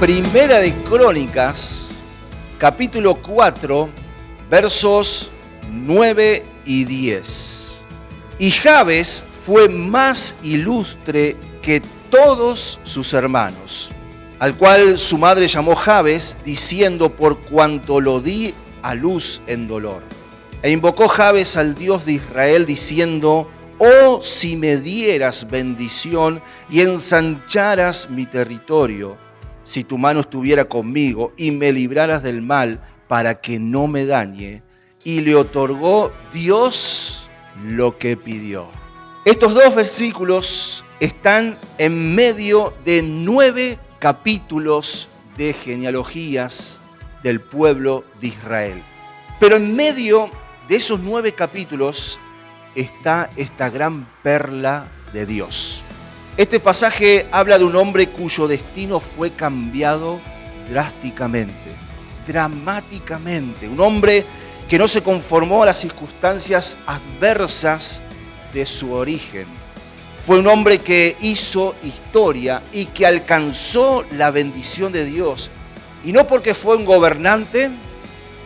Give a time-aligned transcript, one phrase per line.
[0.00, 2.02] Primera de Crónicas,
[2.58, 3.88] capítulo 4,
[4.50, 5.30] versos
[5.70, 7.86] 9 y 10.
[8.40, 13.92] Y Jabes fue más ilustre que todos sus hermanos,
[14.40, 18.52] al cual su madre llamó Jabes, diciendo, por cuanto lo di
[18.82, 20.02] a luz en dolor.
[20.62, 28.10] E invocó Jabes al Dios de Israel, diciendo, oh si me dieras bendición y ensancharas
[28.10, 29.16] mi territorio,
[29.64, 34.62] si tu mano estuviera conmigo y me libraras del mal para que no me dañe.
[35.02, 37.28] Y le otorgó Dios
[37.66, 38.68] lo que pidió.
[39.24, 46.80] Estos dos versículos están en medio de nueve capítulos de genealogías
[47.22, 48.82] del pueblo de Israel.
[49.40, 50.30] Pero en medio
[50.68, 52.20] de esos nueve capítulos
[52.74, 55.82] está esta gran perla de Dios.
[56.36, 60.18] Este pasaje habla de un hombre cuyo destino fue cambiado
[60.68, 61.70] drásticamente,
[62.26, 63.68] dramáticamente.
[63.68, 64.24] Un hombre
[64.68, 68.02] que no se conformó a las circunstancias adversas
[68.52, 69.46] de su origen.
[70.26, 75.52] Fue un hombre que hizo historia y que alcanzó la bendición de Dios.
[76.04, 77.70] Y no porque fue un gobernante,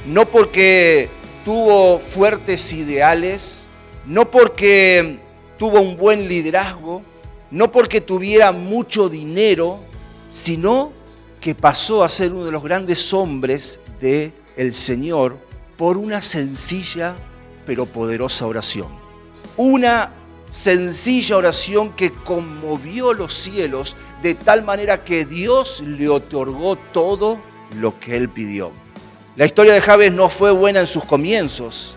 [0.04, 1.08] no porque
[1.42, 3.64] tuvo fuertes ideales,
[4.04, 5.20] no porque
[5.56, 7.02] tuvo un buen liderazgo,
[7.50, 9.78] no porque tuviera mucho dinero,
[10.30, 10.92] sino
[11.40, 15.38] que pasó a ser uno de los grandes hombres del el Señor
[15.76, 17.14] por una sencilla
[17.64, 18.88] pero poderosa oración.
[19.56, 20.12] Una
[20.50, 27.38] sencilla oración que conmovió los cielos de tal manera que Dios le otorgó todo
[27.76, 28.72] lo que él pidió.
[29.36, 31.96] La historia de Javes no fue buena en sus comienzos.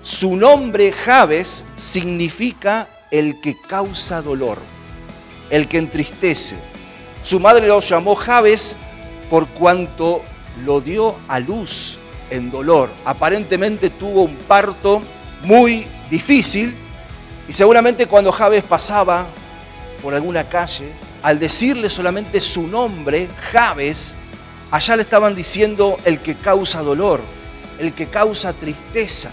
[0.00, 4.58] Su nombre Javes significa el que causa dolor
[5.52, 6.56] el que entristece.
[7.22, 8.74] Su madre lo llamó Jabes
[9.30, 10.22] por cuanto
[10.64, 11.98] lo dio a luz
[12.30, 12.90] en dolor.
[13.04, 15.02] Aparentemente tuvo un parto
[15.44, 16.74] muy difícil
[17.46, 19.26] y seguramente cuando Jabes pasaba
[20.00, 20.90] por alguna calle,
[21.22, 24.16] al decirle solamente su nombre, Jabes,
[24.70, 27.20] allá le estaban diciendo el que causa dolor,
[27.78, 29.30] el que causa tristeza.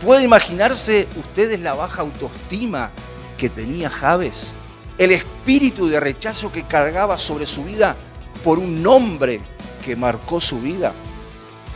[0.00, 2.90] ¿Puede imaginarse ustedes la baja autoestima
[3.36, 4.54] que tenía Jabes?
[4.98, 7.96] El espíritu de rechazo que cargaba sobre su vida
[8.42, 9.40] por un nombre
[9.84, 10.92] que marcó su vida.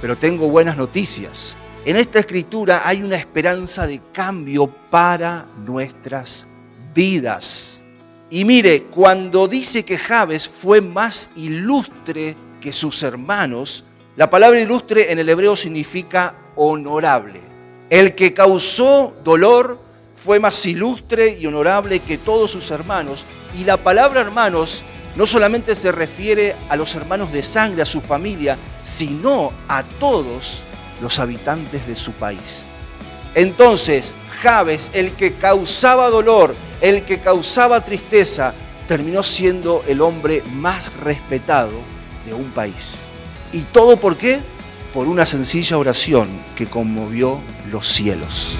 [0.00, 1.56] Pero tengo buenas noticias.
[1.84, 6.48] En esta escritura hay una esperanza de cambio para nuestras
[6.94, 7.82] vidas.
[8.28, 13.84] Y mire, cuando dice que Jabes fue más ilustre que sus hermanos,
[14.16, 17.40] la palabra ilustre en el hebreo significa honorable.
[17.90, 19.80] El que causó dolor
[20.24, 23.24] fue más ilustre y honorable que todos sus hermanos.
[23.58, 24.82] Y la palabra hermanos
[25.16, 30.62] no solamente se refiere a los hermanos de sangre, a su familia, sino a todos
[31.00, 32.64] los habitantes de su país.
[33.34, 38.54] Entonces, Jabes, el que causaba dolor, el que causaba tristeza,
[38.88, 41.72] terminó siendo el hombre más respetado
[42.26, 43.02] de un país.
[43.52, 44.40] ¿Y todo por qué?
[44.92, 47.40] Por una sencilla oración que conmovió
[47.70, 48.56] los cielos.